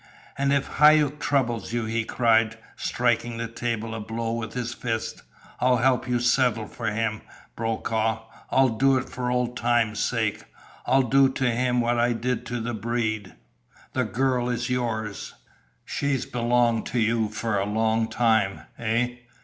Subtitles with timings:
[0.35, 5.21] "And if Hauck troubles you," he cried, striking the table a blow with his fist,
[5.59, 7.21] "I'll help you settle for him,
[7.55, 8.23] Brokaw!
[8.49, 10.43] I'll do it for old time's sake.
[10.87, 13.35] I'll do to him what I did to the Breed.
[13.93, 15.35] The girl's yours.
[15.85, 19.17] She's belonged to you for a long time, eh?